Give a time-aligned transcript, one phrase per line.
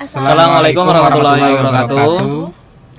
[0.00, 2.48] Assalamualaikum warahmatullahi wabarakatuh.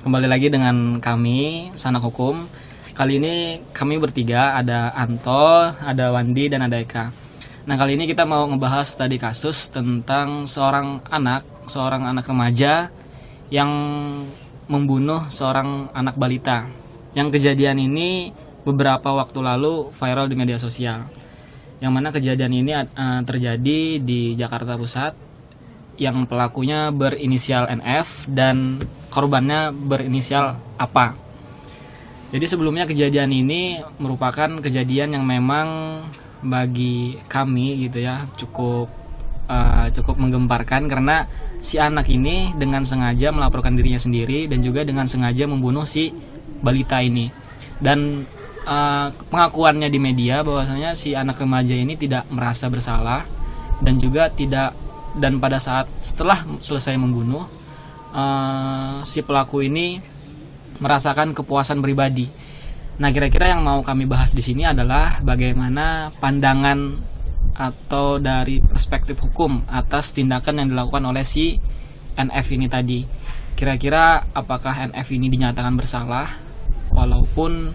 [0.06, 2.46] Kembali lagi dengan kami Sanak Hukum.
[2.94, 7.10] Kali ini kami bertiga ada Anto, ada Wandi dan ada Eka.
[7.66, 12.94] Nah kali ini kita mau ngebahas tadi kasus tentang seorang anak, seorang anak remaja
[13.50, 13.70] yang
[14.70, 16.70] membunuh seorang anak balita.
[17.18, 18.30] Yang kejadian ini
[18.62, 21.10] beberapa waktu lalu viral di media sosial.
[21.82, 25.31] Yang mana kejadian ini uh, terjadi di Jakarta Pusat
[26.00, 28.80] yang pelakunya berinisial NF dan
[29.12, 31.14] korbannya berinisial apa.
[32.32, 36.00] Jadi sebelumnya kejadian ini merupakan kejadian yang memang
[36.42, 38.90] bagi kami gitu ya cukup
[39.46, 41.30] uh, cukup menggemparkan karena
[41.62, 46.10] si anak ini dengan sengaja melaporkan dirinya sendiri dan juga dengan sengaja membunuh si
[46.58, 47.30] balita ini
[47.78, 48.26] dan
[48.66, 53.22] uh, pengakuannya di media bahwasanya si anak remaja ini tidak merasa bersalah
[53.82, 54.74] dan juga tidak
[55.16, 57.44] dan pada saat setelah selesai membunuh
[58.12, 60.00] uh, si pelaku ini
[60.80, 62.28] merasakan kepuasan pribadi.
[63.00, 67.10] Nah, kira-kira yang mau kami bahas di sini adalah bagaimana pandangan
[67.52, 71.56] atau dari perspektif hukum atas tindakan yang dilakukan oleh si
[72.16, 73.00] NF ini tadi.
[73.52, 76.28] Kira-kira apakah NF ini dinyatakan bersalah
[76.92, 77.72] walaupun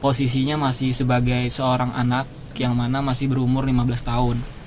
[0.00, 2.26] posisinya masih sebagai seorang anak
[2.58, 4.57] yang mana masih berumur 15 tahun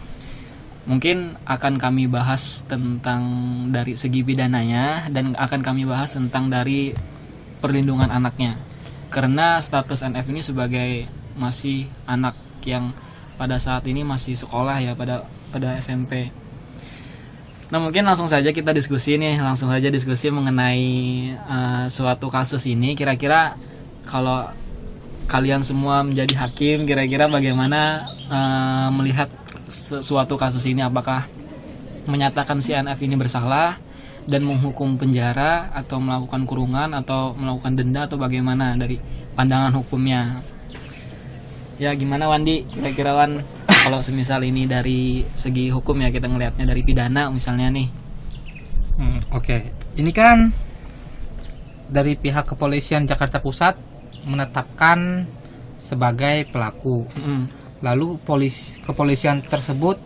[0.89, 3.21] mungkin akan kami bahas tentang
[3.69, 6.97] dari segi pidananya dan akan kami bahas tentang dari
[7.61, 8.57] perlindungan anaknya
[9.11, 10.89] karena status NF ini sebagai
[11.35, 12.33] masih anak
[12.65, 12.95] yang
[13.35, 16.31] pada saat ini masih sekolah ya pada pada SMP.
[17.71, 20.87] Nah mungkin langsung saja kita diskusi nih langsung saja diskusi mengenai
[21.43, 23.55] uh, suatu kasus ini kira-kira
[24.07, 24.47] kalau
[25.27, 29.31] kalian semua menjadi hakim kira-kira bagaimana uh, melihat
[29.72, 31.25] suatu kasus ini apakah
[32.05, 33.80] menyatakan si NF ini bersalah
[34.27, 39.02] dan menghukum penjara atau melakukan kurungan atau melakukan denda atau bagaimana dari
[39.33, 40.44] pandangan hukumnya?
[41.82, 42.70] Ya gimana Wandi?
[42.70, 43.42] Kira-kira Wan
[43.87, 47.88] kalau semisal ini dari segi hukum ya kita ngelihatnya dari pidana misalnya nih.
[48.99, 49.42] Hmm, oke.
[49.42, 49.61] Okay.
[49.98, 50.53] ini kan
[51.89, 53.82] dari pihak kepolisian Jakarta Pusat
[54.30, 55.26] menetapkan
[55.82, 57.09] sebagai pelaku.
[57.17, 59.97] Hmm Lalu polis kepolisian tersebut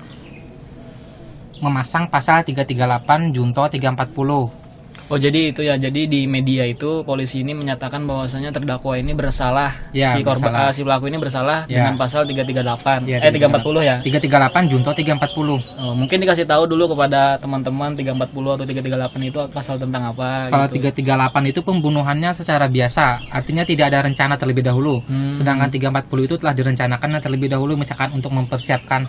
[1.59, 4.64] memasang pasal 338 Junto 340
[5.05, 5.77] Oh jadi itu ya.
[5.77, 9.69] Jadi di media itu polisi ini menyatakan bahwasanya terdakwa ini bersalah.
[9.93, 11.85] Ya, si korban uh, si pelaku ini bersalah ya.
[11.85, 13.95] dengan pasal 338 ya, eh 340 ya?
[14.01, 19.75] 338 junto 340 oh, mungkin dikasih tahu dulu kepada teman-teman 340 atau 338 itu pasal
[19.79, 20.91] tentang apa kalau gitu.
[20.91, 23.31] 338 itu pembunuhannya secara biasa.
[23.31, 24.97] Artinya tidak ada rencana terlebih dahulu.
[25.05, 25.35] Hmm.
[25.35, 29.05] sedangkan 340 itu telah direncanakan terlebih dahulu misalkan untuk mempersiapkan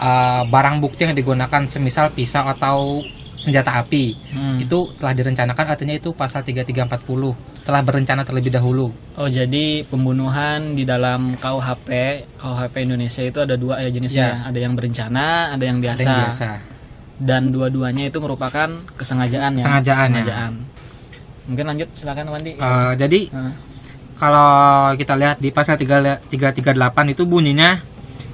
[0.00, 3.04] uh, barang bukti yang digunakan semisal pisau atau
[3.40, 4.58] senjata api hmm.
[4.60, 8.92] itu telah direncanakan artinya itu pasal 3340 telah berencana terlebih dahulu.
[9.16, 11.88] Oh jadi pembunuhan di dalam KUHP
[12.36, 14.52] KUHP Indonesia itu ada dua ya jenisnya ya.
[14.52, 16.00] ada yang berencana ada yang biasa.
[16.04, 16.48] Ada yang biasa.
[17.20, 18.68] Dan dua-duanya itu merupakan
[19.00, 19.64] kesengajaan ya.
[19.64, 20.08] Kesengajaan.
[20.12, 20.52] Kesengajaan.
[20.60, 20.68] Ya.
[21.48, 22.52] Mungkin lanjut silakan Wandi.
[22.60, 23.52] Uh, jadi uh.
[24.20, 24.52] kalau
[25.00, 26.28] kita lihat di pasal 338
[27.16, 27.80] itu bunyinya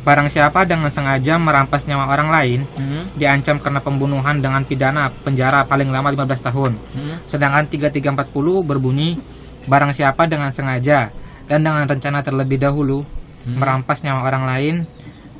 [0.06, 3.18] Barang siapa dengan sengaja merampas nyawa orang lain hmm.
[3.18, 6.78] diancam karena pembunuhan dengan pidana penjara paling lama 15 tahun.
[6.78, 7.18] Hmm.
[7.26, 8.30] Sedangkan 3340
[8.62, 9.18] berbunyi
[9.66, 11.10] barang siapa dengan sengaja
[11.50, 13.58] dan dengan rencana terlebih dahulu hmm.
[13.58, 14.74] merampas nyawa orang lain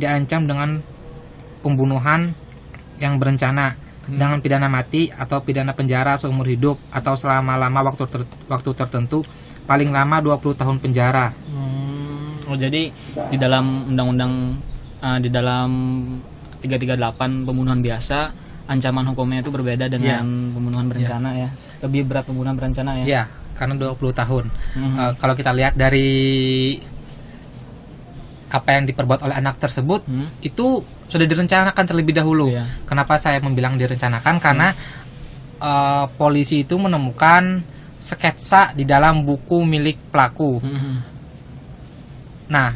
[0.03, 0.83] diancam dengan
[1.63, 2.35] pembunuhan
[2.99, 3.79] yang berencana
[4.11, 4.19] hmm.
[4.19, 9.23] dengan pidana mati atau pidana penjara seumur hidup atau selama-lama waktu ter waktu tertentu
[9.63, 11.31] paling lama 20 tahun penjara.
[11.55, 11.76] Hmm
[12.47, 12.95] Oh jadi
[13.31, 14.63] di dalam undang-undang
[15.03, 15.71] uh, di dalam
[16.63, 18.33] 338 pembunuhan biasa
[18.67, 20.55] ancaman hukumnya itu berbeda dengan yeah.
[20.55, 21.51] pembunuhan berencana yeah.
[21.51, 21.85] ya.
[21.87, 23.05] Lebih berat pembunuhan berencana ya.
[23.05, 24.45] Iya, yeah, karena 20 tahun.
[24.51, 24.95] Mm-hmm.
[24.99, 26.09] Uh, kalau kita lihat dari
[28.47, 30.39] apa yang diperbuat oleh anak tersebut hmm.
[30.39, 30.79] itu
[31.11, 32.47] sudah direncanakan terlebih dahulu.
[32.47, 32.71] Yeah.
[32.87, 34.39] Kenapa saya membilang direncanakan?
[34.39, 35.59] Karena hmm.
[35.59, 37.67] uh, polisi itu menemukan
[37.99, 40.63] sketsa di dalam buku milik pelaku.
[40.63, 41.16] Hmm
[42.47, 42.75] Nah,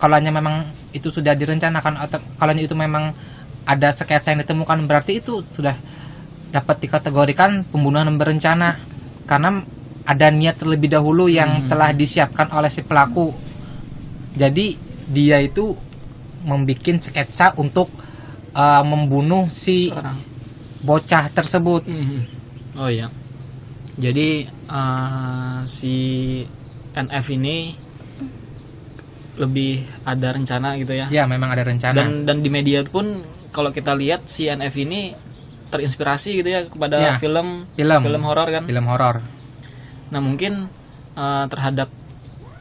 [0.00, 3.14] kalau hanya memang itu sudah direncanakan atau kalau itu memang
[3.68, 5.76] ada sketsa yang ditemukan berarti itu sudah
[6.50, 8.80] dapat dikategorikan pembunuhan berencana
[9.28, 9.62] karena
[10.02, 11.68] ada niat terlebih dahulu yang hmm.
[11.70, 13.30] telah disiapkan oleh si pelaku.
[14.34, 14.74] Jadi
[15.06, 15.76] dia itu
[16.42, 17.92] membuat sketsa untuk
[18.56, 20.18] uh, membunuh si Seorang.
[20.82, 21.82] bocah tersebut.
[21.86, 22.26] Hmm.
[22.74, 23.12] Oh iya.
[24.00, 25.94] Jadi uh, si
[26.96, 27.76] NF ini
[29.40, 29.70] lebih
[30.04, 31.08] ada rencana gitu ya.
[31.08, 31.96] Ya, memang ada rencana.
[31.96, 35.16] Dan dan di media pun kalau kita lihat si NF ini
[35.66, 37.12] terinspirasi gitu ya kepada Ya.
[37.16, 38.64] film film film horor kan.
[38.64, 39.24] film horor
[40.10, 40.66] Nah mungkin
[41.12, 41.88] eh, terhadap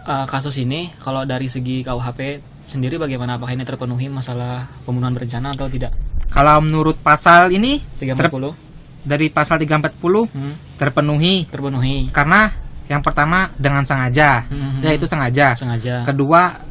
[0.04, 2.20] eh, kasus ini kalau dari segi KUHP
[2.62, 5.90] sendiri bagaimana apakah ini terpenuhi masalah pembunuhan berencana atau tidak?
[6.30, 8.54] kalau menurut pasal ini 340
[9.02, 12.54] dari pasal 340 hmm, terpenuhi terpenuhi karena
[12.86, 16.62] yang pertama dengan sengaja Hmm, yaitu sengaja sengaja kedua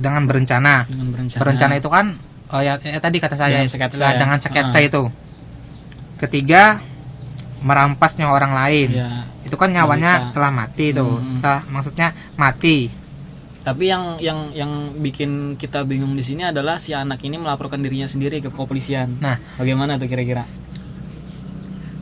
[0.00, 1.38] dengan berencana dengan berencana.
[1.38, 2.06] berencana itu kan
[2.50, 4.18] oh ya, ya tadi kata saya Ya, sketsa lah, ya.
[4.18, 4.82] dengan sketsa Ah.
[4.82, 5.02] itu
[6.16, 6.80] ketiga
[7.60, 9.08] merampas nyawa orang lain Ya.
[9.44, 10.32] itu kan nyawanya Wanita.
[10.32, 11.38] telah mati itu Hmm.
[11.38, 12.88] Telah- maksudnya mati
[13.60, 18.08] Tapi yang yang yang bikin kita bingung di sini adalah si anak ini melaporkan dirinya
[18.08, 19.20] sendiri ke kepolisian.
[19.20, 20.48] nah Bagaimana tuh kira-kira?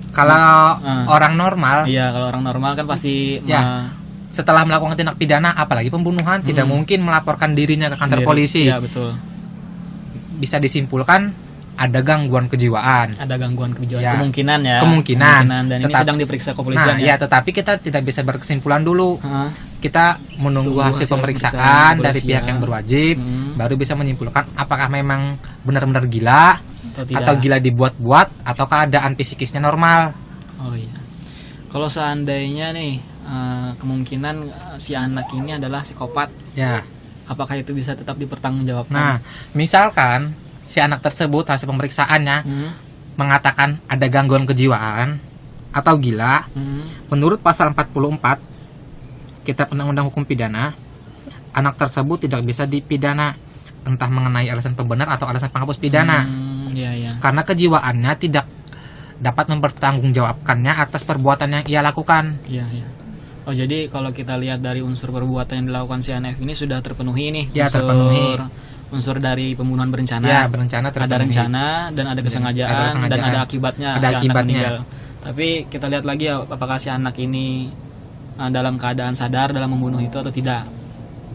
[0.09, 1.05] kalau Ah.
[1.09, 3.59] orang normal Iya, kalau orang normal kan pasti Ya.
[3.59, 3.91] ma-
[4.29, 6.73] setelah melakukan tindak pidana apalagi pembunuhan tidak Hmm.
[6.77, 8.29] mungkin melaporkan dirinya ke kantor sendiri.
[8.29, 9.17] polisi Iya, betul.
[10.39, 11.33] bisa disimpulkan
[11.75, 14.13] ada gangguan kejiwaan Ada gangguan kejiwaan Ya.
[14.19, 14.79] kemungkinan ya.
[14.83, 15.43] Kemungkinan.
[15.47, 17.15] dan ini Tetap- sedang diperiksa nah kepolisian ya ya.
[17.17, 19.19] tetapi kita tidak bisa berkesimpulan dulu
[19.79, 23.55] kita menunggu Tunggu hasil hasil pemeriksaan pemeriksaan dari pihak yang berwajib Hmm.
[23.55, 26.59] baru bisa menyimpulkan apakah memang benar-benar gila
[26.93, 27.23] Atau tidak.
[27.23, 30.13] atau gila dibuat-buat atau keadaan psikisnya normal
[30.59, 30.91] Oh iya.
[31.69, 32.99] Kalau seandainya nih
[33.29, 36.81] eh, kemungkinan eh, si anak ini adalah psikopat, ya
[37.29, 38.97] apakah itu bisa tetap dipertanggungjawabkan?
[38.97, 39.17] nah
[39.53, 40.33] misalkan
[40.65, 42.71] si anak tersebut hasil pemeriksaannya Hmm,
[43.21, 45.21] mengatakan ada gangguan kejiwaan
[45.69, 50.73] atau gila hmm, menurut pasal 44 Kitab Undang-Undang Hukum Pidana
[51.53, 53.37] anak tersebut tidak bisa dipidana
[53.85, 57.13] entah mengenai alasan pembenar atau alasan penghapus pidana hmm, iya iya.
[57.21, 58.45] karena kejiwaannya tidak
[59.19, 62.39] dapat mempertanggungjawabkannya atas perbuatan yang ia lakukan.
[62.47, 62.87] Iya, iya.
[63.49, 67.33] Oh, jadi kalau kita lihat dari unsur perbuatan yang dilakukan si ANF ini sudah terpenuhi
[67.33, 67.45] nih.
[67.57, 68.27] Ya, unsur, terpenuhi.
[68.89, 70.25] Unsur dari pembunuhan berencana.
[70.25, 71.09] Ya, berencana terpenuhi.
[71.09, 73.21] ada rencana dan ada kesengajaan, ada kesengajaan.
[73.21, 74.45] dan ada akibatnya Ada si anak akibatnya.
[74.45, 74.77] meninggal.
[75.19, 77.73] Tapi kita lihat lagi ya apakah si anak ini
[78.37, 80.69] uh, dalam keadaan sadar dalam membunuh itu atau tidak.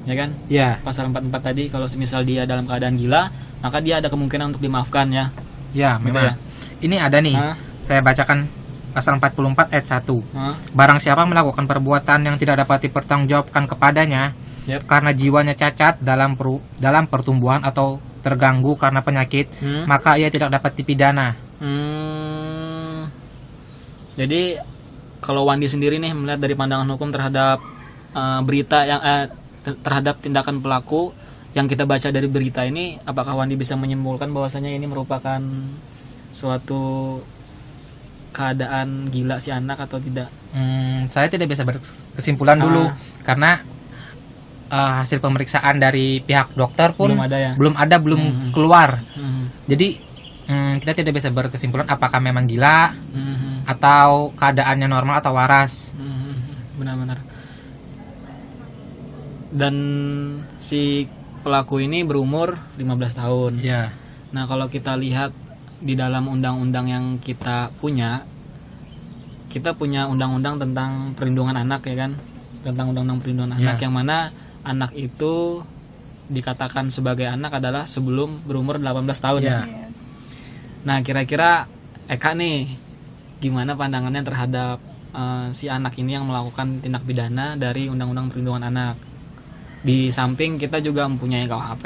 [0.06, 0.30] Ya kan?
[0.46, 4.62] Ya, Pasal 44 tadi kalau semisal dia dalam keadaan gila, maka dia ada kemungkinan untuk
[4.62, 5.34] dimaafkan ya.
[5.74, 6.26] ya Gitu memang.
[6.26, 6.34] ya?
[6.78, 7.34] Ini ada nih.
[7.34, 7.56] Hah?
[7.80, 8.46] Saya bacakan
[8.94, 10.22] pasal 44 ayat 1.
[10.32, 10.54] Hah?
[10.72, 14.88] Barang siapa melakukan perbuatan yang tidak dapat dipertanggungjawabkan kepadanya Yep.
[14.88, 19.84] karena jiwanya cacat dalam peru- dalam pertumbuhan atau terganggu karena penyakit, Hmm?
[19.84, 21.36] maka ia tidak dapat dipidana.
[21.60, 23.12] Hmm.
[24.16, 24.56] Jadi
[25.20, 27.60] kalau Wandi sendiri nih melihat dari pandangan hukum terhadap
[28.14, 29.02] eh, berita yang
[29.66, 31.12] ter- terhadap tindakan pelaku
[31.52, 35.42] yang kita baca dari berita ini, apakah Wandi bisa menyimpulkan bahwasanya ini merupakan
[36.32, 37.20] suatu
[38.34, 40.28] keadaan gila si anak atau tidak?
[40.50, 42.98] Hmm, saya tidak bisa berkesimpulan dulu Ah.
[43.24, 43.52] karena
[44.66, 47.52] eh, hasil pemeriksaan dari pihak dokter pun Belum ada ya?
[47.54, 48.50] belum ada, belum Hmm.
[48.50, 49.06] keluar.
[49.14, 49.54] Hmm.
[49.64, 50.02] Jadi
[50.44, 53.62] hmm, kita tidak bisa berkesimpulan apakah memang gila Hmm.
[53.64, 55.94] atau keadaannya normal atau waras.
[55.94, 56.34] Hmm,
[56.76, 57.22] benar-benar.
[59.54, 59.76] Dan
[60.58, 61.06] si
[61.46, 63.62] pelaku ini berumur 15 tahun.
[63.62, 63.94] Ya.
[64.34, 65.30] Nah, kalau kita lihat
[65.84, 68.24] di dalam undang-undang yang kita punya,
[69.52, 72.12] kita punya undang-undang tentang perlindungan anak ya kan?
[72.64, 73.76] Tentang undang-undang perlindungan Ya.
[73.76, 74.32] anak yang mana
[74.64, 75.62] anak itu
[76.32, 79.52] dikatakan sebagai anak adalah sebelum berumur 18 tahun ya.
[79.68, 79.88] Ya.
[80.88, 81.68] Nah, kira-kira
[82.08, 82.68] Eka nih
[83.40, 84.80] gimana pandangannya terhadap
[85.14, 88.96] eh, si anak ini yang melakukan tindak pidana dari undang-undang perlindungan anak?
[89.84, 91.86] Di samping kita juga mempunyai KUHP,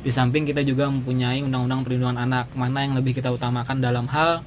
[0.00, 2.48] di samping kita juga mempunyai undang-undang perlindungan anak.
[2.56, 4.40] Mana yang lebih kita utamakan dalam hal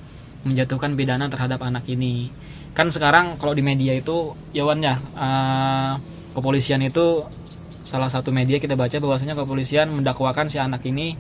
[0.44, 2.34] menjatuhkan pidana terhadap anak ini?
[2.74, 5.94] Kan sekarang kalau di media itu, Yawan ya, eh,
[6.34, 7.22] kepolisian itu
[7.70, 11.14] salah satu media kita baca bahwasanya kepolisian mendakwakan si anak ini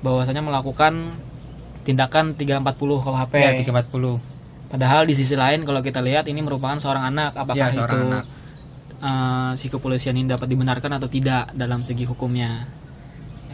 [0.00, 1.12] bahwasanya melakukan
[1.84, 3.34] tindakan 340 KUHP.
[3.36, 4.16] Ya, 340.
[4.72, 8.08] Padahal di sisi lain kalau kita lihat ini merupakan seorang anak, apakah Ya, seorang itu
[8.10, 8.24] anak.
[8.98, 12.64] eh, si kepolisian ini dapat dibenarkan atau tidak dalam segi hukumnya?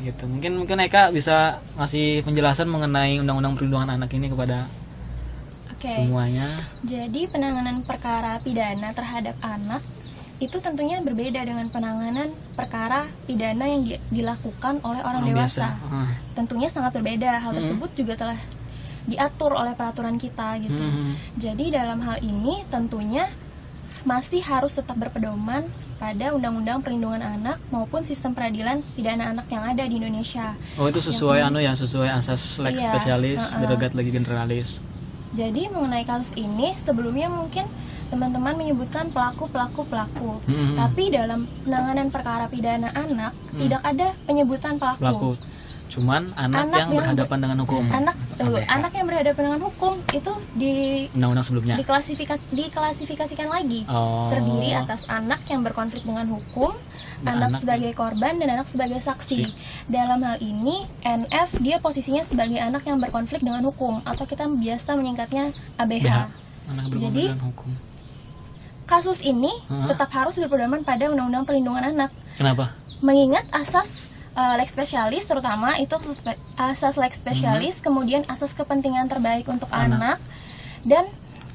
[0.00, 0.24] Gitu.
[0.24, 4.66] Mungkin mungkin Eka bisa ngasih penjelasan mengenai undang-undang perlindungan anak ini kepada
[5.76, 5.88] Oke.
[5.88, 6.48] semuanya.
[6.84, 9.84] Jadi penanganan perkara pidana terhadap anak
[10.40, 15.68] itu tentunya berbeda dengan penanganan perkara pidana yang di- dilakukan oleh orang, dewasa.
[15.92, 16.08] Ah.
[16.32, 17.44] Tentunya sangat berbeda.
[17.44, 18.40] Hal tersebut juga telah
[19.04, 20.80] diatur oleh peraturan kita gitu.
[20.80, 21.12] Hmm.
[21.36, 23.28] Jadi dalam hal ini tentunya
[24.04, 25.68] masih harus tetap berpedoman
[26.00, 30.56] pada Undang-Undang Perlindungan Anak maupun sistem peradilan pidana anak yang ada di Indonesia.
[30.80, 33.60] Oh itu sesuai anu ya sesuai asas lex Iya, spesialis uh-uh.
[33.60, 34.80] derogat lagi generalis.
[35.30, 37.68] Jadi mengenai kasus ini sebelumnya mungkin
[38.10, 40.74] teman-teman menyebutkan pelaku pelaku pelaku, Hmm.
[40.74, 44.98] tapi dalam penanganan perkara pidana anak tidak ada penyebutan pelaku.
[44.98, 45.30] Pelaku.
[45.90, 47.82] Cuman anak, Anak yang yang berhadapan dengan hukum.
[47.90, 48.70] Anak tunggu ABH.
[48.70, 50.74] anak yang berhadapan dengan hukum itu di
[51.12, 56.72] undang-undang sebelumnya diklasifikasi diklasifikasikan lagi oh terdiri atas anak yang berkonflik dengan hukum,
[57.20, 59.38] Dan anak, anak sebagai korban dan anak sebagai saksi.
[59.44, 59.52] Si.
[59.90, 64.94] Dalam hal ini NF dia posisinya sebagai anak yang berkonflik dengan hukum atau kita biasa
[64.96, 66.06] menyingkatnya ABH.
[66.06, 66.16] BH.
[66.70, 67.70] anak Jadi, dengan hukum
[68.90, 69.86] Kasus ini Hah?
[69.86, 72.10] tetap harus berpedoman pada Undang-Undang Perlindungan Anak.
[72.34, 78.52] kenapa Mengingat asas uh, lex specialis terutama itu asas, spe- asas lex specialis, kemudian asas
[78.52, 79.88] kepentingan terbaik untuk Hmm.
[79.88, 79.96] Anak.
[79.96, 80.18] anak,
[80.82, 81.04] dan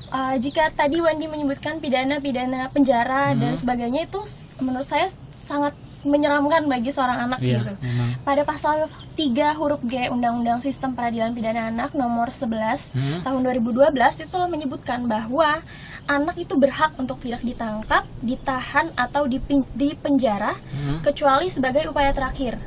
[0.10, 3.60] uh, jika tadi Wandi menyebutkan pidana-pidana penjara dan Hmm.
[3.60, 4.20] sebagainya itu
[4.58, 5.08] menurut saya
[5.44, 5.76] sangat
[6.06, 7.74] menyeramkan bagi seorang anak iya gitu.
[7.82, 9.22] memang Pada pasal 3
[9.54, 13.20] huruf G Undang-Undang Sistem Peradilan Pidana Anak nomor 11 Hmm.
[13.22, 15.62] tahun 2012 itu telah menyebutkan bahwa
[16.06, 19.26] anak itu berhak untuk tidak ditangkap, ditahan atau
[19.74, 21.02] dipenjara Hmm.
[21.02, 22.58] kecuali sebagai upaya terakhir.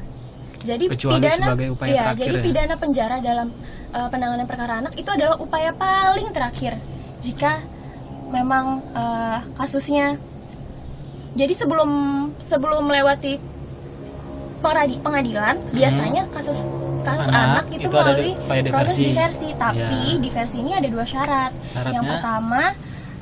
[0.58, 2.42] Jadi Kecuali pidana sebagai upaya iya, terakhir jadi ya?
[2.42, 3.48] pidana penjara dalam
[3.90, 6.74] uh, penanganan perkara anak itu adalah upaya paling terakhir
[7.18, 7.62] jika
[8.28, 10.18] memang uh, kasusnya
[11.30, 11.90] jadi sebelum
[12.38, 13.36] sebelum melewati
[14.98, 16.66] pengadilan biasanya kasus
[17.00, 17.34] kasus Hmm.
[17.34, 19.02] Anak, anak, itu, itu melalui di- upaya proses diversi.
[19.06, 20.18] diversi tapi Ya.
[20.18, 21.94] diversi ini ada dua syarat Syaratnya?
[21.94, 22.62] yang pertama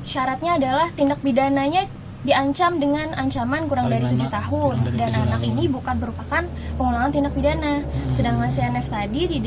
[0.02, 1.82] syaratnya adalah tindak pidananya
[2.22, 5.50] diancam dengan ancaman kurang dari tujuh tahun dari dan anak tahun.
[5.52, 6.42] ini bukan merupakan
[6.75, 8.10] pengulangan tindak pidana Hmm.
[8.10, 9.38] sedangkan CNF tadi di,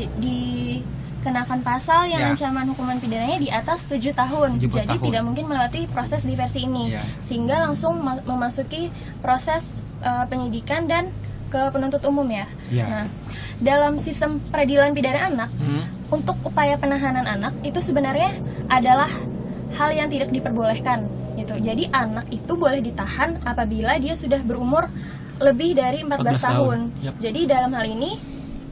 [1.20, 2.28] dikenakan pasal yang Ya.
[2.32, 5.04] ancaman hukuman pidananya di atas tujuh tahun Tujuh jadi tahun.
[5.04, 7.04] tidak mungkin melewati proses diversi ini Ya.
[7.20, 8.88] sehingga langsung ma- memasuki
[9.20, 9.68] proses
[10.00, 11.12] uh, penyidikan dan
[11.46, 12.86] ke penuntut umum ya Ya.
[12.86, 13.04] nah
[13.60, 15.84] dalam sistem peradilan pidana anak Hmm.
[16.10, 18.32] untuk upaya penahanan anak itu sebenarnya
[18.66, 19.12] adalah
[19.70, 21.04] hal yang tidak diperbolehkan
[21.36, 21.54] gitu.
[21.58, 24.88] Jadi anak itu boleh ditahan apabila dia sudah berumur
[25.36, 26.42] lebih dari 14, 14 tahun.
[26.42, 26.78] tahun.
[27.02, 27.14] Yap.
[27.18, 28.10] Jadi dalam hal ini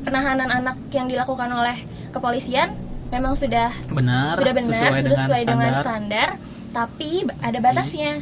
[0.01, 1.77] penahanan anak yang dilakukan oleh
[2.09, 2.75] kepolisian
[3.09, 6.29] memang sudah benar sudah benar, sesuai sudah dengan sesuai dengan standar standar,
[6.71, 7.11] tapi
[7.41, 8.13] ada batasnya.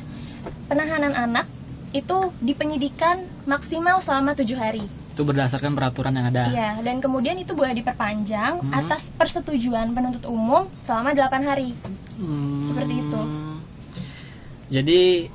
[0.66, 1.46] Penahanan anak
[1.90, 4.86] itu dipenyidikan maksimal selama tujuh hari.
[5.16, 8.68] itu berdasarkan peraturan yang ada Iya, dan kemudian itu boleh diperpanjang Hmm.
[8.68, 11.72] atas persetujuan penuntut umum selama 8 hari.
[12.20, 12.60] Hmm.
[12.60, 13.20] Seperti itu.
[14.68, 15.32] Jadi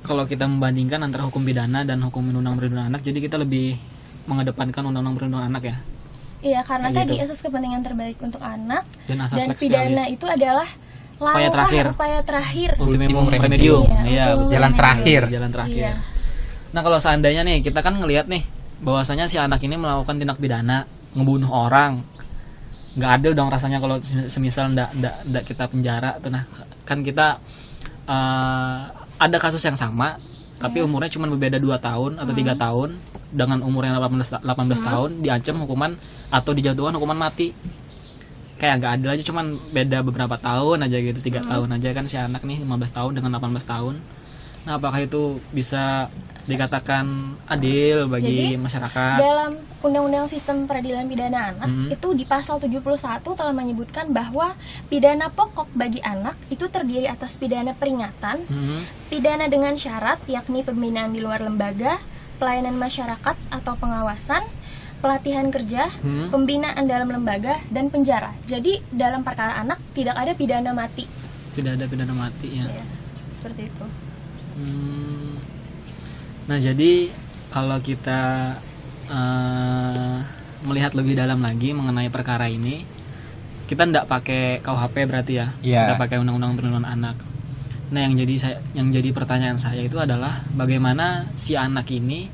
[0.00, 3.76] kalau kita membandingkan antara hukum pidana dan hukum undang-undang perlindungan anak, jadi kita lebih
[4.24, 5.76] mengedepankan undang-undang perlindungan anak ya.
[6.40, 7.24] Iya, karena Kayak tadi gitu.
[7.28, 10.68] asas kepentingan terbaik untuk anak Dan asas dan pidana itu adalah
[11.20, 11.84] Upaya langkah terakhir.
[11.92, 12.70] upaya terakhir.
[12.80, 13.84] Ultimum Ultimum remedium.
[14.08, 14.48] Iya, Iya.
[14.48, 15.22] Jalan terakhir.
[15.28, 15.84] Jalan terakhir.
[15.84, 15.92] Iya.
[16.72, 18.40] Nah, kalau seandainya nih kita kan ngelihat nih
[18.80, 22.00] bahwasanya si anak ini melakukan tindak pidana, ngebunuh orang.
[22.90, 26.42] nggak ada dong rasanya kalau semisal ndak ndak ndak kita penjara tuh nah
[26.82, 27.38] kan kita
[28.02, 28.78] eh,
[29.14, 30.18] ada kasus yang sama
[30.60, 33.00] tapi umurnya cuma berbeda 2 tahun atau tiga tahun.
[33.30, 35.94] Dengan umur yang 18 18 tahun diancam hukuman
[36.28, 37.56] atau dijatuhkan hukuman mati.
[38.60, 41.18] Kayak nggak adil aja cuman beda beberapa tahun aja gitu.
[41.24, 43.94] Tiga tahun aja kan si anak nih 15 tahun dengan 18 tahun
[44.60, 46.12] nah apakah itu bisa
[46.42, 47.06] dikatakan
[47.46, 49.50] adil bagi Jadi, masyarakat Dalam
[49.80, 51.88] Undang-Undang Sistem Peradilan Pidana Anak Hmm.
[51.88, 52.82] itu di pasal 71
[53.32, 54.52] telah menyebutkan bahwa
[54.86, 58.82] pidana pokok bagi anak itu terdiri atas pidana peringatan, Hmm.
[59.06, 62.02] pidana dengan syarat yakni pembinaan di luar lembaga,
[62.36, 64.42] pelayanan masyarakat atau pengawasan,
[64.98, 66.28] pelatihan kerja, Hmm.
[66.28, 68.34] pembinaan dalam lembaga dan penjara.
[68.44, 71.06] Jadi dalam perkara anak tidak ada pidana mati.
[71.50, 72.84] tidak ada pidana mati ya Ya,
[73.32, 73.84] seperti itu.
[74.54, 75.38] Hmm.
[76.46, 77.08] Nah jadi
[77.48, 78.20] kalau kita
[79.08, 80.16] eh,
[80.62, 82.84] melihat lebih dalam lagi mengenai perkara ini,
[83.66, 85.80] kita tidak pakai KUHP berarti ya, Iya.
[85.86, 87.16] kita pakai Undang-Undang Perlindungan Anak.
[87.90, 92.30] Nah yang jadi saya, yang jadi pertanyaan saya itu adalah bagaimana si anak ini,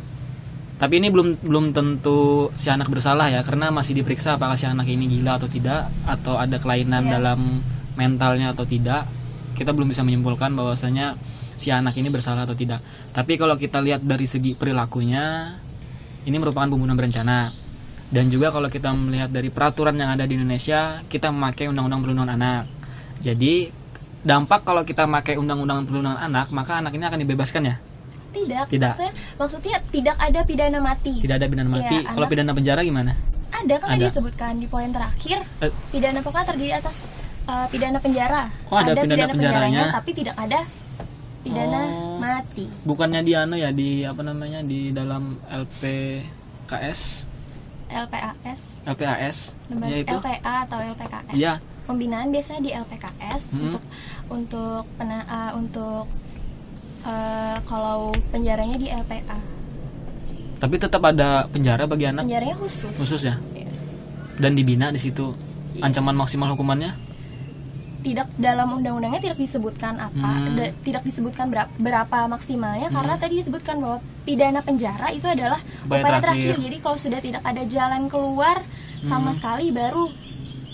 [0.76, 4.84] tapi ini belum belum tentu si anak bersalah ya, karena masih diperiksa apakah si anak
[4.84, 7.12] ini gila atau tidak, atau ada kelainan Iya.
[7.20, 7.64] dalam
[7.96, 9.08] mentalnya atau tidak.
[9.56, 11.16] Kita belum bisa menyimpulkan bahwasanya
[11.56, 12.78] si anak ini bersalah atau tidak.
[13.10, 15.56] Tapi kalau kita lihat dari segi perilakunya,
[16.22, 17.50] ini merupakan pembunuhan berencana.
[18.06, 22.32] Dan juga kalau kita melihat dari peraturan yang ada di Indonesia, kita memakai Undang-Undang Perlindungan
[22.38, 22.64] Anak.
[23.18, 23.72] Jadi
[24.22, 27.76] dampak kalau kita memakai Undang-Undang Perlindungan Anak, maka anak ini akan dibebaskan ya.
[28.30, 28.64] Tidak.
[28.68, 28.92] Tidak.
[28.92, 31.18] Maksudnya, maksudnya tidak ada pidana mati.
[31.18, 31.96] Tidak ada pidana mati.
[31.98, 33.12] Iya, kalau anak- pidana penjara gimana?
[33.48, 34.04] Ada kan Ada.
[34.06, 35.72] disebutkan di poin terakhir Eh.
[35.88, 37.08] pidana pokoknya terdiri atas
[37.48, 38.52] uh, pidana penjara.
[38.68, 39.82] Oh, ada pidana penjaranya.
[39.96, 40.60] tapi tidak ada
[41.46, 42.18] pidana Oh.
[42.18, 42.66] mati.
[42.82, 47.00] Bukannya di anu ya di apa namanya di dalam LPKS,
[47.86, 49.36] LPAS, LPAS,
[49.68, 50.16] lembaga ya itu.
[50.16, 51.32] LPA atau LPKS.
[51.32, 51.54] Iya.
[51.86, 53.62] Pembinaan biasanya di LPKS Hmm.
[53.64, 53.82] untuk
[54.26, 56.10] untuk pena, uh, untuk
[57.02, 59.38] uh, kalau penjaranya di LPA.
[60.56, 62.90] Tapi tetap ada penjara bagi anak Penjaranya khusus.
[62.92, 63.38] khusus ya.
[63.52, 63.70] Iya.
[64.36, 65.30] Dan dibina di situ.
[65.76, 66.96] ancaman maksimal hukumannya
[68.06, 70.54] tidak dalam undang-undangnya tidak disebutkan apa Hmm.
[70.54, 76.00] da- tidak disebutkan berapa, berapa maksimalnya karena tadi disebutkan bahwa pidana penjara itu adalah Upaya
[76.00, 76.22] upaya, terakhir.
[76.22, 76.54] terakhir.
[76.62, 78.62] jadi kalau sudah tidak ada jalan keluar
[79.02, 79.36] sama Hmm.
[79.36, 80.06] sekali baru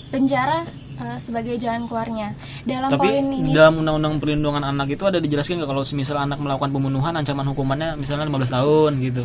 [0.09, 5.17] penjara eh, sebagai jalan keluarnya dalam tapi poin ini dalam undang-undang perlindungan anak itu ada
[5.17, 9.23] dijelaskan nggak kalau misal anak melakukan pembunuhan ancaman hukumannya misalnya 15 tahun gitu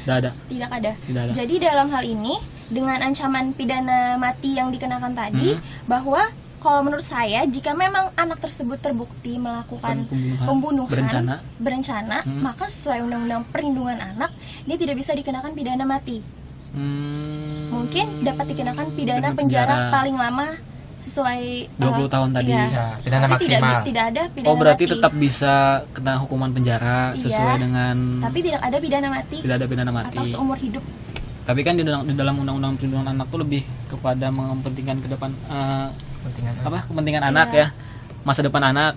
[0.00, 2.34] tidak ada tidak ada tidak ada Jadi dalam hal ini
[2.68, 5.62] dengan ancaman pidana mati yang dikenakan tadi Hmm.
[5.84, 6.22] bahwa
[6.62, 10.46] kalau menurut saya jika memang anak tersebut terbukti melakukan Pembunuhan.
[10.46, 11.34] pembunuhan Berencana.
[11.58, 12.40] berencana, Hmm.
[12.40, 14.30] maka sesuai undang-undang perlindungan anak
[14.62, 16.22] dia tidak bisa dikenakan pidana mati.
[16.72, 20.56] Hmm, Mungkin dapat dikenakan pidana penjara, paling lama
[20.98, 21.42] sesuai
[21.76, 22.48] 20 uh, tahun tadi.
[22.48, 22.64] iya.
[22.64, 23.82] Ya, pidana Tapi tidak, maksimal.
[23.82, 24.92] tidak ada pidana oh berarti mati.
[24.94, 25.52] tetap bisa
[25.90, 27.20] kena hukuman penjara Iya.
[27.20, 30.84] sesuai dengan tapi tidak ada pidana mati tidak ada pidana mati atau seumur hidup.
[31.42, 35.30] Tapi kan di, dalam- di dalam undang-undang perlindungan anak tuh lebih kepada mementingkan ke depan
[35.46, 35.88] eh,
[36.22, 36.78] Kepentingan apa?
[36.86, 37.30] kepentingan Iya.
[37.30, 37.66] anak ya.
[38.22, 38.94] Masa depan anak.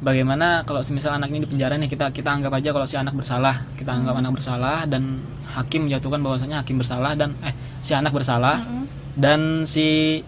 [0.00, 3.12] Bagaimana kalau semisal anak ini di penjara nih kita kita anggap aja kalau si anak
[3.12, 3.68] bersalah.
[3.74, 4.22] Kita anggap Hmm.
[4.24, 8.84] anak bersalah dan hakim menjatuhkan bahwasanya hakim bersalah dan eh si anak bersalah Mm-mm.
[9.14, 10.20] dan si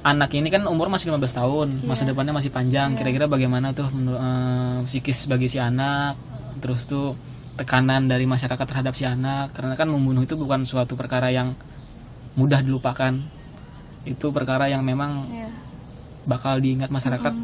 [0.00, 1.68] anak ini kan umur masih 15 tahun.
[1.84, 2.16] Masa Iya.
[2.16, 2.96] depannya masih panjang.
[2.96, 6.16] Kira-kira bagaimana tuh menur- eh, psikis bagi si anak?
[6.58, 7.12] Terus tuh
[7.60, 11.52] tekanan dari masyarakat terhadap si anak karena kan membunuh itu bukan suatu perkara yang
[12.32, 13.12] mudah dilupakan
[14.08, 15.50] itu perkara yang memang Iya.
[16.24, 17.34] bakal diingat masyarakat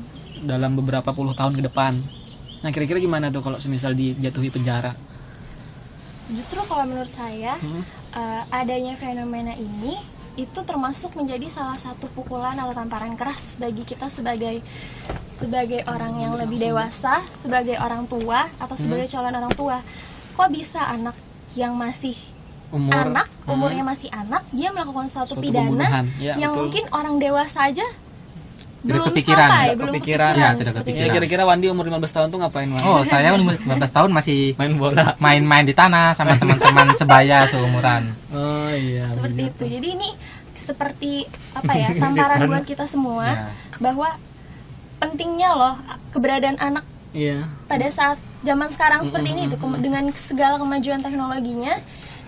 [0.41, 2.01] dalam beberapa puluh tahun ke depan
[2.65, 4.97] nah kira-kira gimana tuh kalau semisal dijatuhi penjara
[6.27, 7.85] Justru kalau menurut saya Hmm.
[8.11, 9.95] eh, adanya fenomena ini
[10.35, 14.61] itu termasuk menjadi salah satu pukulan atau tamparan keras bagi kita sebagai
[15.37, 18.63] sebagai orang yang lebih dewasa, sebagai orang tua Hmm.
[18.63, 19.79] atau sebagai calon orang tua.
[20.33, 21.17] Kok bisa anak
[21.53, 22.17] yang masih
[22.69, 26.05] umur anak, hmm, umurnya masih anak, dia melakukan suatu, Suatu pidana.
[26.17, 26.61] Ya, yang betul.
[26.63, 27.87] mungkin orang dewasa aja
[28.83, 30.33] belum kepikiran, sampai, tidak belum kepikiran.
[30.33, 31.05] Ya, tidak ya kepikiran.
[31.05, 31.15] itu.
[31.17, 32.87] kira-kira Wandi umur 15 tahun tuh ngapain Wandi?
[32.87, 38.15] Oh, saya umur 19 tahun masih main bola main-main di tanah sama teman-teman sebaya seumuran.
[38.31, 39.59] oh iya seperti begitu.
[39.59, 40.09] itu jadi ini
[40.57, 41.13] seperti
[41.53, 43.51] apa ya tamparan buat kita semua Ya.
[43.81, 44.09] bahwa
[44.97, 45.75] pentingnya loh
[46.13, 47.45] keberadaan anak iya.
[47.69, 49.57] pada saat zaman sekarang seperti ini itu.
[49.59, 51.77] Dengan segala kemajuan teknologinya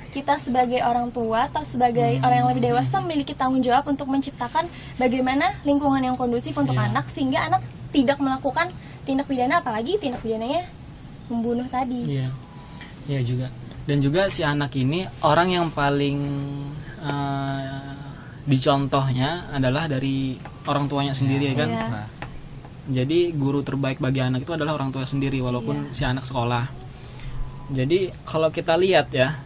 [0.09, 4.65] kita sebagai orang tua atau sebagai orang yang lebih dewasa memiliki tanggung jawab untuk menciptakan
[4.97, 6.89] bagaimana lingkungan yang kondusif untuk Iya.
[6.89, 7.61] anak sehingga anak
[7.93, 8.73] tidak melakukan
[9.05, 10.65] tindak pidana apalagi tindak pidananya
[11.29, 12.19] membunuh tadi.
[12.19, 12.29] Iya.
[13.09, 13.49] Iya juga.
[13.89, 16.19] Dan juga si anak ini orang yang paling
[17.05, 17.97] eh,
[18.49, 21.69] dicontohnya adalah dari orang tuanya sendiri ya kan?
[21.69, 21.85] Iya.
[21.89, 22.07] Nah,
[22.89, 26.65] jadi guru terbaik bagi anak itu adalah orang tua sendiri walaupun si anak sekolah.
[27.69, 29.37] Jadi kalau kita lihat ya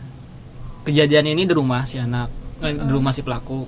[0.87, 2.31] kejadian ini di rumah si anak
[2.63, 3.67] eh, di rumah si pelaku.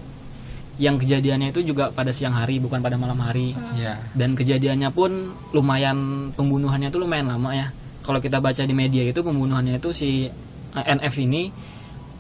[0.79, 3.55] Yang kejadiannya itu juga pada siang hari bukan pada malam hari.
[3.75, 3.99] Ya.
[4.15, 7.75] dan kejadiannya pun lumayan pembunuhannya itu lumayan lama ya.
[8.07, 11.51] Kalau kita baca di media itu pembunuhannya itu si eh, NF ini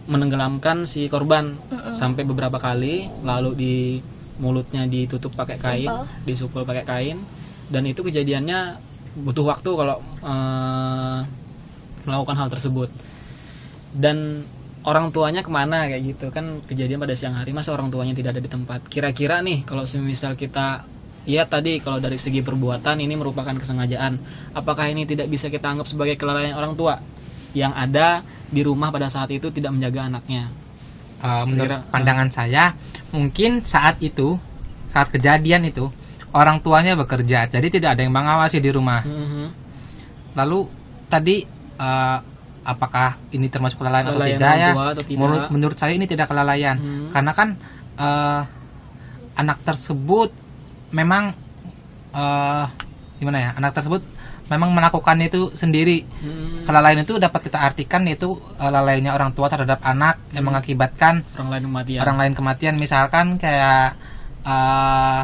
[0.04, 1.54] menenggelamkan si korban
[1.94, 3.06] sampai beberapa kali.
[3.22, 3.74] Lalu di
[4.42, 5.90] mulutnya ditutup pakai kain
[6.26, 7.18] disupul pakai kain
[7.68, 8.78] dan itu kejadiannya
[9.24, 11.18] butuh waktu kalau eh,
[12.04, 12.90] melakukan hal tersebut.
[13.94, 14.42] Dan
[14.84, 16.26] orang tuanya ke mana kayak gitu.
[16.34, 18.84] Kan kejadian pada siang hari masa orang tuanya tidak ada di tempat?
[18.86, 20.84] Kira-kira nih kalau semisal kita
[21.24, 24.20] ya tadi kalau dari segi perbuatan ini merupakan kesengajaan.
[24.52, 27.00] Apakah ini tidak bisa kita anggap sebagai kelalaian orang tua?
[27.54, 28.08] Yang ada
[28.50, 30.50] di rumah pada saat itu tidak menjaga anaknya.
[31.24, 32.76] Uh, menurut Kira- pandangan saya,
[33.08, 34.36] mungkin saat itu,
[34.92, 35.88] saat kejadian itu,
[36.34, 39.06] orang tuanya bekerja, jadi tidak ada yang mengawasi di rumah.
[39.06, 39.46] Mhm.
[40.34, 40.66] Lalu
[41.06, 41.46] tadi
[41.78, 42.18] uh,
[42.64, 44.70] apakah ini termasuk kelalaian atau Kelalaian tidak orang ya?
[44.74, 45.20] tua atau tidak?
[45.20, 47.08] Menurut menurut saya ini tidak kelalaian, Hmm.
[47.14, 47.48] karena kan
[48.00, 48.42] uh,
[49.38, 50.34] anak tersebut
[50.90, 51.30] memang
[52.10, 52.66] uh,
[53.22, 53.50] gimana ya?
[53.54, 54.02] Anak tersebut
[54.50, 56.04] memang melakukan itu sendiri.
[56.20, 61.22] Hmm, Kelalaian itu dapat kita artikan yaitu uh, lalainya orang tua terhadap anak yang mengakibatkan
[61.38, 63.96] orang lain kematian orang lain kematian misalkan kayak
[64.44, 65.22] eh,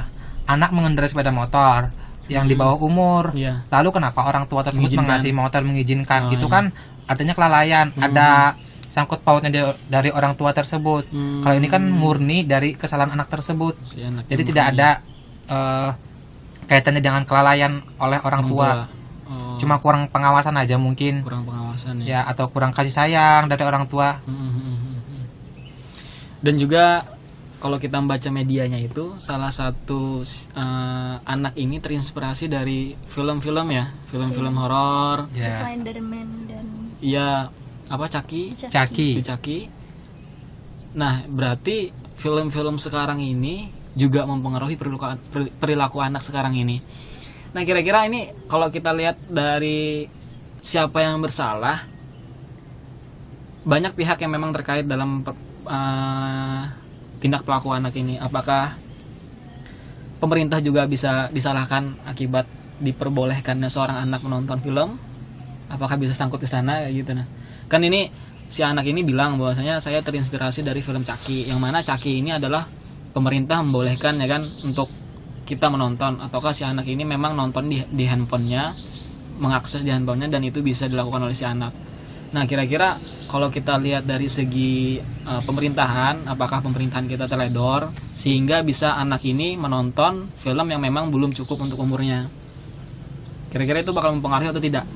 [0.50, 1.94] anak mengendarai sepeda motor
[2.30, 3.34] yang di bawah umur.
[3.34, 3.66] Iya.
[3.66, 5.06] lalu kenapa orang tua tersebut Mengizinkan.
[5.06, 6.20] mengasih motor mengizinkan?
[6.30, 6.54] Oh, itu iya.
[6.54, 6.64] kan
[7.10, 7.86] artinya kelalaian.
[7.98, 8.54] Ada
[8.90, 9.50] sangkut pautnya
[9.86, 11.10] dari orang tua tersebut.
[11.14, 11.42] Hmm.
[11.46, 13.78] kalau ini kan murni dari kesalahan anak tersebut.
[13.86, 14.88] Si anak jadi tidak ada
[15.50, 15.90] eh,
[16.70, 18.86] kaitannya dengan kelalaian oleh orang, tua.
[19.26, 21.26] Oh, cuma kurang pengawasan aja mungkin.
[21.26, 22.06] Kurang pengawasan ya.
[22.06, 24.22] Ya atau kurang kasih sayang dari orang tua.
[24.26, 24.78] Mhm.
[26.40, 27.04] Dan juga
[27.61, 30.25] kalau kita membaca medianya itu salah satu
[30.57, 35.29] eh, anak ini terinspirasi dari film-film ya, film-film horor.
[35.37, 36.66] ya Slenderman dan
[37.01, 37.53] Iya,
[37.88, 38.57] apa Caki?
[38.68, 39.59] Caki Caki.
[40.96, 45.07] Nah, berarti film-film sekarang ini juga mempengaruhi perilaku,
[45.61, 46.81] perilaku anak sekarang ini.
[47.51, 50.07] Nah kira-kira ini kalau kita lihat dari
[50.62, 51.83] siapa yang bersalah,
[53.66, 55.27] banyak pihak yang memang terkait dalam
[55.66, 56.62] uh,
[57.20, 58.16] tindak pelaku anak ini.
[58.16, 58.74] Apakah
[60.18, 62.48] pemerintah juga bisa disalahkan akibat
[62.80, 64.96] diperbolehkannya seorang anak menonton film?
[65.70, 67.28] Apakah bisa sangkut ke sana gitu nah?
[67.70, 68.11] Kan ini
[68.50, 72.66] si anak ini bilang bahwasanya saya terinspirasi dari film Caki yang mana Caki ini adalah
[73.14, 74.90] pemerintah membolehkan ya kan untuk
[75.46, 78.74] kita menonton ataukah si anak ini memang nonton di, di handphonenya
[79.38, 81.70] mengakses di handphonenya dan itu bisa dilakukan oleh si anak
[82.31, 88.95] nah kira-kira kalau kita lihat dari segi uh, pemerintahan apakah pemerintahan kita teledor sehingga bisa
[88.95, 92.31] anak ini menonton film yang memang belum cukup untuk umurnya
[93.51, 94.87] kira-kira itu bakal mempengaruhi atau tidak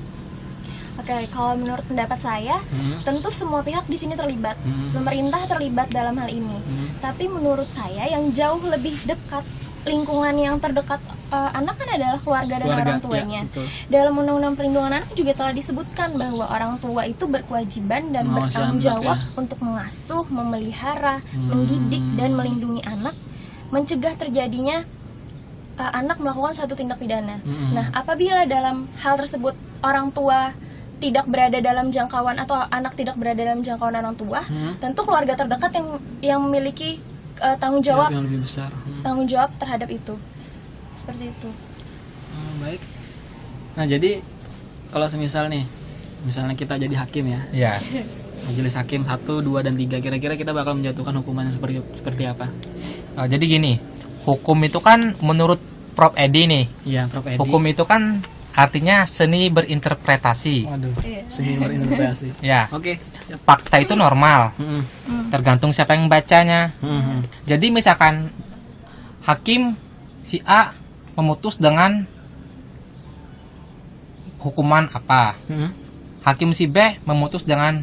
[0.95, 3.05] Oke, kalau menurut pendapat saya, hmm.
[3.05, 4.57] tentu semua pihak di sini terlibat.
[4.65, 4.89] Hmm.
[4.89, 6.57] Pemerintah terlibat dalam hal ini.
[6.57, 6.87] Hmm.
[7.03, 9.45] Tapi menurut saya yang jauh lebih dekat
[9.85, 11.03] lingkungan yang terdekat
[11.35, 13.41] uh, anak kan adalah keluarga dan keluarga, orang ya, tuanya.
[13.43, 18.39] Ya, Dalam Undang-Undang Perlindungan Anak juga telah disebutkan bahwa orang tua itu berkewajiban dan oh,
[18.39, 19.35] bertanggung jawab ya.
[19.35, 21.49] untuk mengasuh, memelihara, hmm.
[21.51, 23.15] mendidik dan melindungi anak,
[23.75, 24.87] mencegah terjadinya
[25.79, 27.43] uh, anak melakukan satu tindak pidana.
[27.43, 27.75] Hmm.
[27.75, 30.55] Nah, apabila dalam hal tersebut orang tua
[31.03, 34.81] tidak berada dalam jangkauan atau anak tidak berada dalam jangkauan orang tua, hmm.
[34.81, 35.89] tentu keluarga terdekat yang
[36.23, 37.03] yang memiliki
[37.43, 38.71] uh, tanggung jawab yang lebih besar.
[38.71, 39.03] Hmm.
[39.03, 40.15] Tanggung jawab terhadap itu.
[40.95, 41.51] Seperti itu.
[42.35, 42.81] Hmm, baik.
[43.75, 44.23] Nah, jadi
[44.95, 45.67] kalau semisal nih,
[46.23, 47.41] misalnya kita jadi hakim ya.
[47.51, 47.73] Iya.
[48.45, 52.47] Majelis hakim satu, dua dan tiga kira-kira kita bakal menjatuhkan hukuman yang seperti seperti apa?
[53.17, 53.81] Uh, jadi gini,
[54.29, 55.59] hukum itu kan menurut
[55.95, 56.65] Prof Edi nih.
[56.85, 57.39] Iya, Prof Edi.
[57.41, 58.21] Hukum itu kan
[58.55, 60.71] artinya seni berinterpretasi.
[60.71, 61.23] Waduh, iya.
[61.27, 62.29] seni berinterpretasi.
[62.53, 62.71] ya.
[62.71, 63.01] Oke.
[63.01, 63.37] Okay.
[63.43, 64.53] Fakta itu normal.
[64.61, 64.85] Hmm.
[65.33, 66.71] Tergantung siapa yang bacanya.
[66.85, 67.25] Hmm.
[67.49, 68.29] Jadi misalkan
[69.25, 69.73] hakim
[70.23, 70.84] si A
[71.15, 72.07] memutus dengan
[74.43, 75.39] hukuman apa?
[75.49, 75.71] Hmm.
[76.25, 77.83] Hakim si B memutus dengan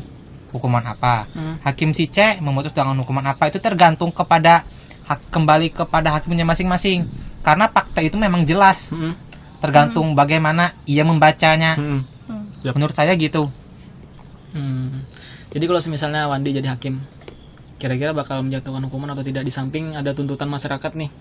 [0.51, 1.25] hukuman apa?
[1.31, 1.55] Hmm.
[1.63, 3.49] Hakim si C memutus dengan hukuman apa?
[3.49, 4.63] Itu tergantung kepada
[5.07, 7.09] kembali kepada hakimnya masing-masing.
[7.41, 8.93] Karena fakta itu memang jelas.
[8.93, 10.17] Hmm tergantung hmm.
[10.17, 12.01] bagaimana ia membacanya hmm.
[12.27, 12.45] Hmm.
[12.65, 12.73] Ya.
[12.73, 13.47] menurut saya gitu
[14.57, 15.05] hmm.
[15.53, 16.97] jadi kalau misalnya Wandi jadi hakim
[17.77, 21.13] kira-kira bakal menjatuhkan hukuman atau tidak di samping ada tuntutan masyarakat nih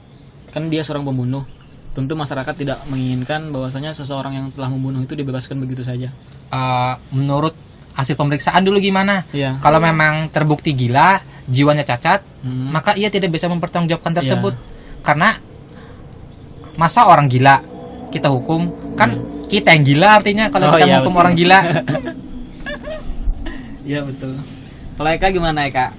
[0.50, 1.44] kan dia seorang pembunuh
[1.90, 6.14] tentu masyarakat tidak menginginkan bahwasanya seseorang yang telah membunuh itu dibebaskan begitu saja.
[6.50, 7.54] Uh, menurut
[7.94, 9.26] hasil pemeriksaan dulu gimana?
[9.34, 9.58] Ya.
[9.58, 12.70] kalau memang terbukti gila jiwanya cacat hmm.
[12.70, 14.54] maka ia tidak bisa mempertanggungjawabkan tersebut.
[14.54, 14.62] Ya.
[15.02, 15.28] karena
[16.78, 17.62] masa orang gila?
[18.10, 18.94] Kita hukum.
[18.94, 19.50] Kan hmm.
[19.50, 21.60] kita yang gila artinya kalau oh, kita iya, hukum orang gila.
[23.80, 24.38] Iya betul.
[24.94, 25.90] Kalau Eka gimana Eka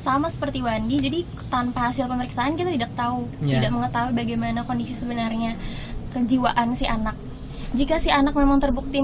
[0.00, 1.20] sama seperti Wandi jadi
[1.52, 3.60] tanpa hasil pemeriksaan kita tidak tahu yeah.
[3.60, 5.60] tidak mengetahui bagaimana kondisi sebenarnya
[6.16, 7.14] kejiwaan si anak
[7.70, 8.98] jika si anak memang terbukti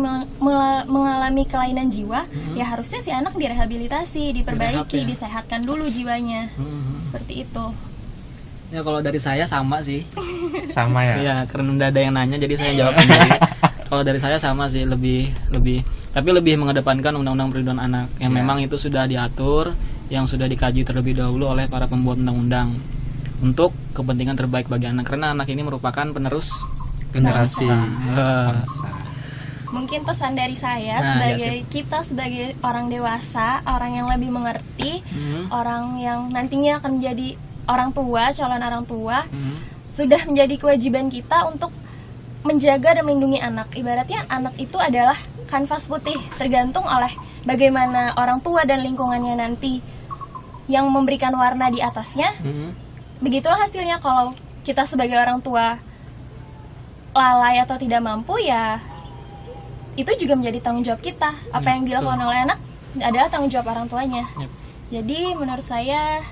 [0.91, 2.59] mengalami kelainan jiwa, mm-hmm.
[2.59, 5.11] ya harusnya si anak direhabilitasi, diperbaiki, Direhab, ya?
[5.15, 6.51] disehatkan dulu jiwanya.
[6.59, 6.99] Mm-hmm.
[7.07, 7.67] Seperti itu.
[8.75, 10.03] Ya kalau dari saya sama sih.
[10.75, 11.15] sama ya.
[11.15, 13.31] Iya, karena udah ada yang nanya jadi saya jawab sendiri.
[13.87, 18.39] kalau dari saya sama sih, lebih lebih tapi lebih mengedepankan undang-undang perlindungan anak yang ya.
[18.43, 22.79] memang itu sudah diatur, yang sudah dikaji terlebih dahulu oleh para pembuat undang-undang
[23.43, 26.49] untuk kepentingan terbaik bagi anak karena anak ini merupakan penerus
[27.11, 27.69] generasi.
[29.67, 34.31] Mungkin pesan dari saya nah, ya sebagai ya kita sebagai orang dewasa, orang yang lebih
[34.31, 35.51] mengerti, hmm.
[35.51, 37.35] orang yang nantinya akan menjadi
[37.67, 39.57] orang tua, calon orang tua, hmm.
[39.91, 41.75] sudah menjadi kewajiban kita untuk
[42.47, 43.75] menjaga dan melindungi anak.
[43.75, 45.19] Ibaratnya anak itu adalah
[45.51, 47.11] kanvas putih, tergantung oleh
[47.43, 49.83] bagaimana orang tua dan lingkungannya nanti
[50.67, 52.35] yang memberikan warna di atasnya.
[52.43, 52.75] Hmm.
[53.23, 54.35] Begitulah hasilnya kalau
[54.67, 55.79] kita sebagai orang tua
[57.17, 58.77] lalai atau tidak mampu ya
[59.97, 61.33] itu juga menjadi tanggung jawab kita.
[61.51, 62.59] Apa yang dilakukan oleh anak
[63.01, 64.29] adalah tanggung jawab orang tuanya.
[64.37, 64.51] Yep.
[64.87, 66.23] Jadi menurut saya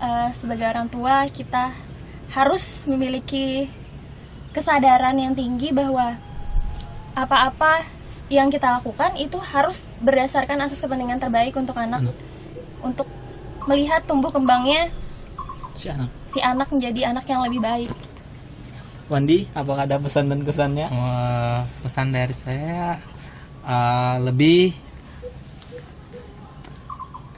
[0.00, 1.70] uh, sebagai orang tua kita
[2.32, 3.68] harus memiliki
[4.56, 6.16] kesadaran yang tinggi bahwa
[7.12, 7.84] apa-apa
[8.32, 12.16] yang kita lakukan itu harus berdasarkan asas kepentingan terbaik untuk anak hmm.
[12.80, 13.04] untuk
[13.66, 14.90] melihat tumbuh kembangnya
[15.72, 17.90] si anak si anak menjadi anak yang lebih baik.
[19.10, 20.88] Wandi, apakah ada pesan dan kesannya?
[20.88, 22.96] Uh, pesan dari saya
[23.66, 24.72] uh, lebih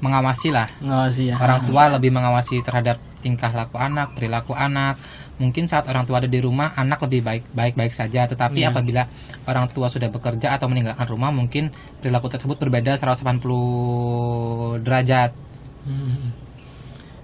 [0.04, 5.00] mengawasi lah mengawasi ya orang tua lebih mengawasi terhadap tingkah laku anak perilaku anak
[5.40, 8.70] mungkin saat orang tua ada di rumah anak lebih baik baik baik saja tetapi yeah.
[8.70, 9.08] apabila
[9.48, 11.72] orang tua sudah bekerja atau meninggalkan rumah mungkin
[12.04, 15.32] perilaku tersebut berbeda 180 derajat
[15.84, 16.28] hmm.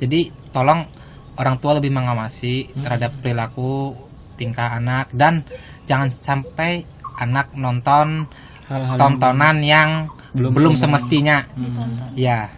[0.01, 0.89] Jadi tolong
[1.37, 2.83] orang tua lebih mengawasi Hmm.
[2.85, 3.97] terhadap perilaku
[4.37, 5.45] tingkah anak dan
[5.85, 6.85] jangan sampai
[7.21, 8.25] anak nonton
[8.65, 9.91] Hal-hal yang tontonan yang
[10.31, 11.43] Belum belum, semestinya.
[11.59, 12.15] ditonton.
[12.15, 12.55] Ya,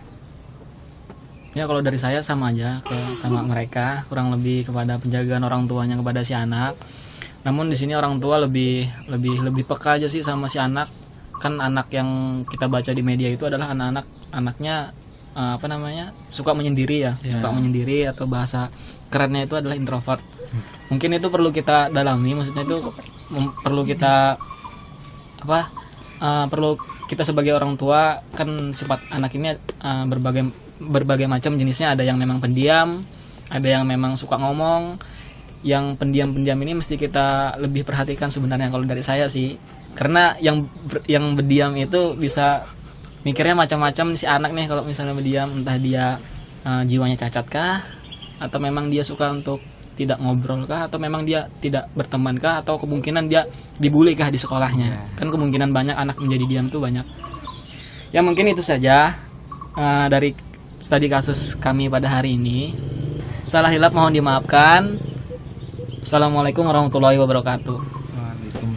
[1.52, 6.00] Ya kalau dari saya sama aja ke sama mereka kurang lebih kepada penjagaan orang tuanya
[6.00, 6.80] kepada si anak.
[7.44, 10.88] Namun di sini orang tua lebih lebih lebih peka aja sih sama si anak.
[11.44, 12.08] Kan anak yang
[12.48, 14.96] kita baca di media itu adalah anak-anak anaknya
[15.32, 17.38] eh, apa namanya suka menyendiri ya, Ya.
[17.38, 18.68] suka menyendiri atau bahasa
[19.12, 20.22] kerennya itu adalah introvert.
[20.88, 22.76] Mungkin itu perlu kita dalami, maksudnya itu
[23.64, 24.36] perlu kita
[25.42, 25.60] apa
[26.22, 26.78] eh, perlu
[27.10, 30.48] kita sebagai orang tua kan sifat anak ini eh, berbagai
[30.82, 33.04] berbagai macam jenisnya ada yang memang pendiam
[33.52, 34.98] ada yang memang suka ngomong
[35.62, 39.54] yang pendiam-pendiam ini mesti kita lebih perhatikan sebenarnya kalau dari saya sih
[39.94, 40.66] karena yang
[41.06, 42.66] yang berdiam itu bisa
[43.22, 46.18] mikirnya macam-macam si anak nih kalau misalnya berdiam entah dia
[46.66, 47.76] eh, jiwanya cacat kah?
[48.42, 49.62] Atau memang dia suka untuk
[49.94, 50.90] tidak ngobrol kah?
[50.90, 52.62] Atau memang dia tidak berteman kah?
[52.62, 53.46] Atau kemungkinan dia
[53.78, 55.14] dibully kah di sekolahnya?
[55.14, 57.06] Kan kemungkinan banyak anak menjadi diam tuh banyak.
[58.10, 59.16] Ya mungkin itu saja
[59.78, 60.34] eh, dari
[60.82, 62.74] studi kasus kami pada hari ini.
[63.46, 64.98] Salah hilap mohon dimaafkan.
[66.02, 68.01] Assalamualaikum warahmatullahi wabarakatuh